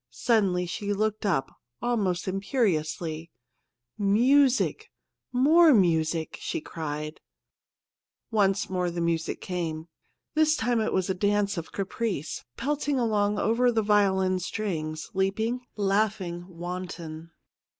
Suddenly 0.09 0.65
she 0.65 0.93
looked 0.93 1.27
up, 1.27 1.51
almost 1.79 2.27
imperiously.' 2.27 3.29
Music! 3.99 4.89
more 5.31 5.75
music!' 5.75 6.37
she 6.41 6.59
cried. 6.59 7.21
Once 8.31 8.67
more 8.67 8.89
the 8.89 8.99
music 8.99 9.41
came. 9.41 9.89
This 10.33 10.55
time 10.55 10.79
it 10.81 10.91
was 10.91 11.07
a 11.11 11.13
dance 11.13 11.55
of 11.55 11.71
caprice, 11.71 12.43
pelt 12.57 12.87
ing 12.89 12.97
along 12.97 13.37
over 13.37 13.71
the 13.71 13.83
violin 13.83 14.39
strings, 14.39 15.11
leaping, 15.13 15.61
laughing, 15.75 16.47
wanton. 16.47 17.29